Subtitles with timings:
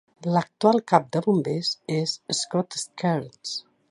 [0.35, 1.69] L'actual cap de bombers
[1.99, 3.55] és Scott Cairns.